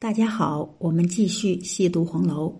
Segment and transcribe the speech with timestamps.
[0.00, 2.58] 大家好，我们继续细读红楼。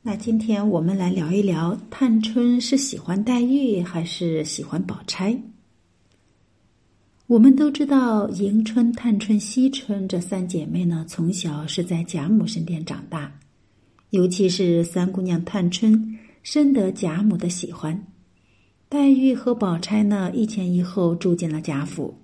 [0.00, 5.38] 那今天我们来聊一聊，探春是喜欢黛玉还是喜欢宝钗？
[7.26, 13.30] 我们都知道，迎春、探春、惜春这三姐妹呢，从小是在贾母身边长大，
[14.08, 18.02] 尤其是三姑娘探春，深得贾母的喜欢。
[18.88, 22.14] 黛玉和宝钗呢，一前一后住进了贾府。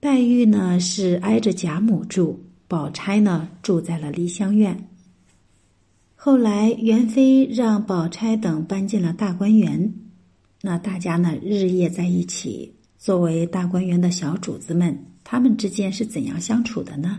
[0.00, 2.40] 黛玉呢，是挨着贾母住。
[2.70, 4.88] 宝钗呢，住在了梨香院。
[6.14, 9.92] 后来元妃让宝钗等搬进了大观园，
[10.62, 12.72] 那大家呢日夜在一起。
[12.96, 17.18] 作为大观园的小主子们，他们之间是怎样相处的呢？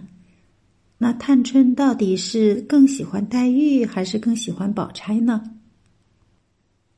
[0.98, 5.44] 那探春到底是更喜欢黛玉，还是更喜欢宝钗呢？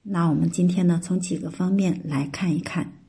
[0.03, 2.99] 那我们今天呢，从几个方面来看一看。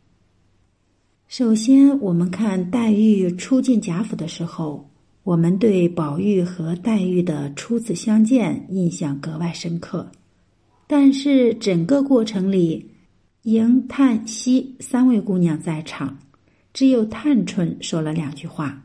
[1.29, 4.91] 首先，我们看黛玉初进贾府的时候。
[5.25, 10.13] 我们对宝玉和黛玉的初次相见印象格外深刻，
[10.87, 12.91] 但是整个过程里，
[13.45, 16.19] 迎、探、惜三位姑娘在场，
[16.75, 18.85] 只有探春说了两句话。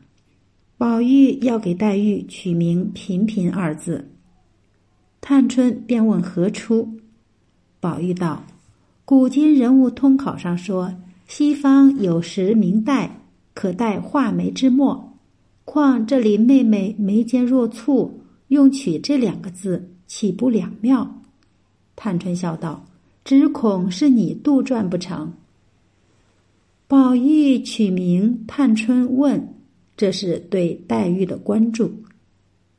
[0.77, 4.09] 宝玉要给黛玉取名“频频”二字，
[5.19, 6.89] 探春便问何出，
[7.81, 8.45] 宝玉道
[9.03, 10.95] ：“古今人物通考上说，
[11.27, 13.19] 西方有时名黛，
[13.53, 15.05] 可代画眉之墨。”
[15.71, 18.09] 况这林妹妹眉间若蹙，
[18.47, 21.21] 用取这两个字，岂不两妙？
[21.95, 22.83] 探春笑道
[23.23, 25.31] ：“只恐是你杜撰不成。”
[26.89, 29.53] 宝玉取名探春问，
[29.95, 31.93] 这是对黛玉的关注。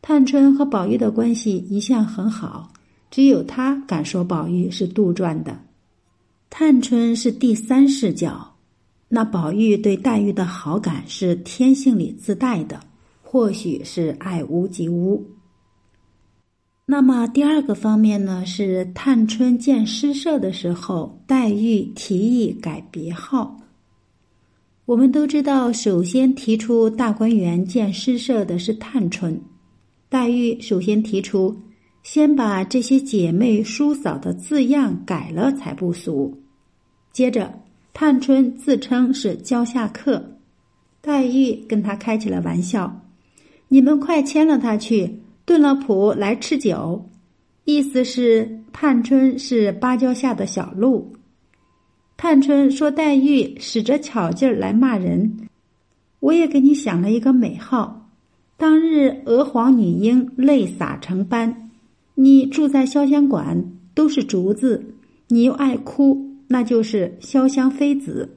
[0.03, 2.73] 探春和宝玉的关系一向很好，
[3.09, 5.57] 只有他敢说宝玉是杜撰的。
[6.51, 8.50] 探春是第三视角。
[9.13, 12.79] 那宝玉对黛玉的好感是天性里自带的，
[13.21, 15.27] 或许是爱屋及乌。
[16.87, 23.57] 那么第二个方面呢，是探春见诗社的时候，黛玉提议改别号。
[24.85, 29.41] 我们都知道，首先提出大观园建诗社的是探春，
[30.09, 31.61] 黛玉首先提出
[32.05, 36.33] 先把这些姐妹叔嫂的字样改了才不俗，
[37.13, 37.53] 接着。
[37.93, 40.37] 探春自称是教下客，
[41.01, 43.03] 黛玉跟他开起了玩笑
[43.69, 47.07] ：“你们快牵了他去，炖了谱来吃酒。”
[47.65, 51.13] 意思是探春是芭蕉下的小鹿。
[52.17, 55.49] 探春说：“黛玉使着巧劲儿来骂人，
[56.21, 58.09] 我也给你想了一个美号。
[58.57, 61.71] 当日娥皇女英泪洒成斑，
[62.15, 64.95] 你住在潇湘馆，都是竹子，
[65.29, 68.29] 你又爱哭。”那就是潇湘妃子。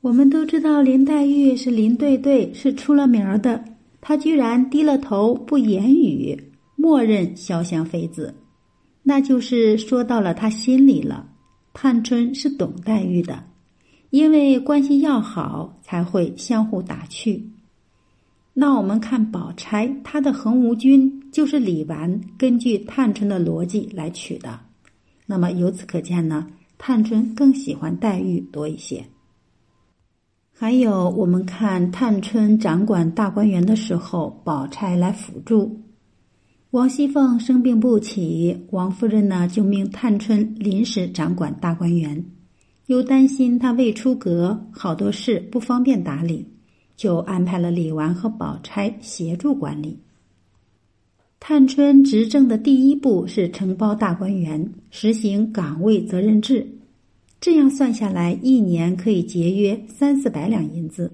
[0.00, 3.64] 我们都知道林黛玉是林对对，是出了名儿的。
[4.00, 6.36] 她居然低了头不言语，
[6.74, 8.34] 默认潇湘妃子，
[9.04, 11.28] 那就是说到了她心里了。
[11.72, 13.44] 探春是懂黛玉的，
[14.10, 17.48] 因为关系要好，才会相互打趣。
[18.54, 24.58] 那我们看宝钗，她的横无君就是李纨根据探春的逻辑来取的。
[25.30, 26.44] 那么由此可见呢，
[26.76, 29.04] 探春更喜欢黛玉多一些。
[30.52, 35.82] 还有，我们看探春掌管大观园的时候，宝钗来辅助。
[36.72, 42.24] 王熙凤生病不起，王夫人呢就命探春临时掌管大观园，
[42.86, 46.44] 又担心她未出阁，好多事不方便打理，
[46.96, 49.96] 就安排了李纨和宝钗协助管理。
[51.40, 56.64] 探春执政的第一步是承包大观园，实行岗位责任制。
[57.40, 61.10] 这样算下来，一年可以节约三四百两银子。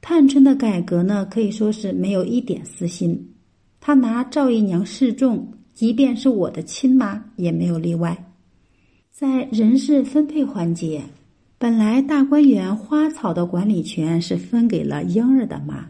[0.00, 3.30] 探春的改革呢，可以说是没有一点私心。
[3.80, 8.16] 她拿赵姨娘示众，即便是我的亲妈，也没有例外。
[9.10, 11.02] 在人事分配环节，
[11.58, 15.84] 本来大观园花草的管理权是分给了婴儿的妈。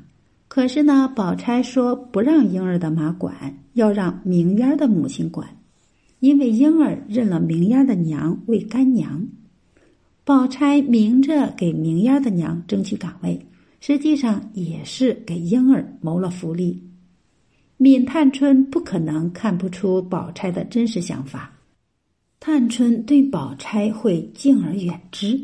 [0.59, 5.49] 可是呢，宝钗说不让婴儿的妈管，要让明烟的母亲管，
[6.19, 9.25] 因为婴儿认了明烟的娘为干娘。
[10.25, 13.39] 宝钗明着给明烟的娘争取岗位，
[13.79, 16.83] 实际上也是给婴儿谋了福利。
[17.77, 21.53] 闵探春不可能看不出宝钗的真实想法，
[22.41, 25.41] 探春对宝钗会敬而远之。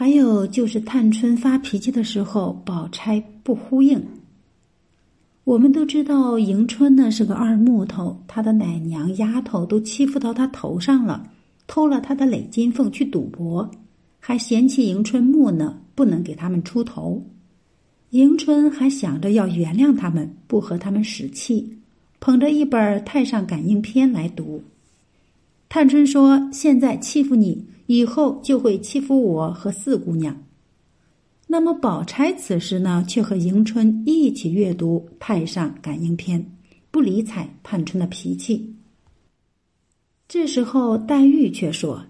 [0.00, 4.00] 还有就是探春发脾气的时候，宝钗不呼应。
[5.42, 11.28] 我们都知道迎春呢是个二木头，她的奶娘丫头都欺负到她头上了，
[11.66, 13.68] 偷了她的累金凤去赌博，
[14.20, 17.20] 还嫌弃迎春木讷，不能给他们出头。
[18.10, 21.76] 迎春还想着要原谅他们，不和他们使气，
[22.20, 24.62] 捧着一本《太上感应篇》来读。
[25.68, 30.44] 探春说：“现在欺负你，以后就会欺负我和四姑娘。”
[31.50, 36.38] 那么宝钗此时呢，却和迎春一起阅读《太上感应篇》，
[36.90, 38.74] 不理睬探春的脾气。
[40.28, 42.04] 这时候黛玉却说：“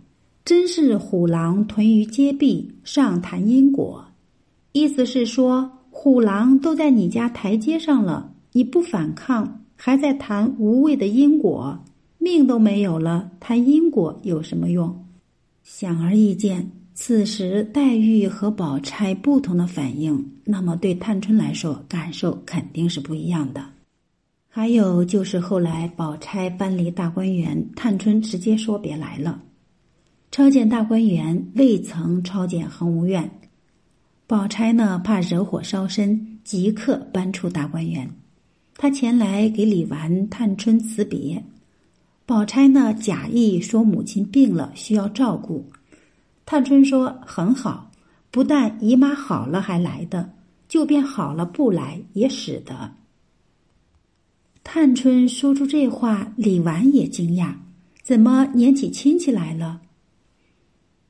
[0.45, 4.05] 真是虎狼屯于阶壁，上谈因果。”
[4.73, 11.79] 意思是说，虎狼都在你家台阶上了，你不反抗，还在谈无谓的因果，
[12.19, 15.05] 命都没有了，谈因果有什么用？
[15.71, 16.67] 显而易见。
[16.95, 23.65] 此时，黛玉和宝钗不同的反应，那么对探春来说，感受肯定是不一样的。
[24.49, 29.41] 还有就是后来宝钗搬离大观园，探春直接说别来了。
[30.31, 33.31] 抄检大观园未曾抄检恒芜院，
[34.27, 38.11] 宝钗呢怕惹火烧身，即刻搬出大观园。
[38.75, 41.45] 她前来给李纨、探春辞别，
[42.29, 45.65] 宝钗呢假意说母亲病了，需要照顾。
[46.45, 47.91] 探春说：“很好，
[48.31, 50.35] 不但姨妈好了还来的，
[50.69, 52.93] 就便好了不来也使得。”
[54.63, 57.55] 探春说出这话，李纨也惊讶
[58.05, 59.81] ：“怎么撵起亲戚来了？”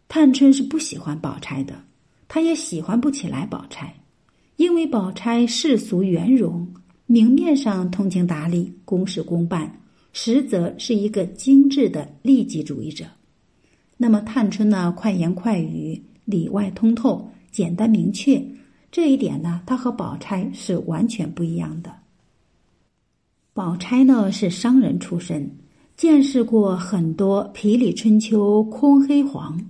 [0.06, 1.82] 探春是不喜欢宝钗的，
[2.28, 3.92] 她也喜欢不起来宝钗，
[4.54, 6.64] 因为宝钗世俗圆融，
[7.06, 9.80] 明面上通情达理、公事公办，
[10.12, 13.04] 实则是一个精致的利己主义者。
[13.96, 14.92] 那么，探春呢？
[14.96, 18.42] 快言快语，里外通透，简单明确。
[18.90, 21.92] 这一点呢，她和宝钗是完全不一样的。
[23.52, 25.50] 宝钗呢是商人出身，
[25.96, 29.60] 见识过很多皮里春秋、空黑黄。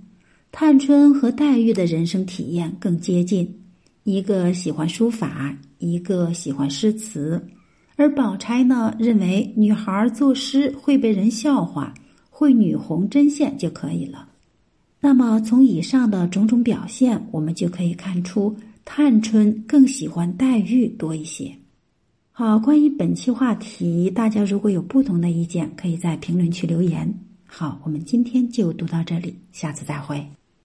[0.51, 3.51] 探春和黛玉的人生体验更接近，
[4.03, 7.39] 一个喜欢书法，一个喜欢诗词，
[7.99, 11.93] 而宝钗呢认为女孩作诗会被人笑话。
[12.29, 14.29] 会女红针线就可以了。
[15.01, 18.55] 那么从以上的种种表现，我们就可以看出，
[18.85, 21.53] 探春更喜欢黛玉多一些。
[22.31, 27.13] 好，关于本期话题，大家如果有不同的意见，可以在评论区留言。
[27.45, 30.25] 好，我们今天就读到这里，下次再会。